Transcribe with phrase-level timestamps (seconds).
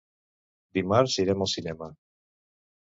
[0.79, 1.95] Dimarts irem al cinema.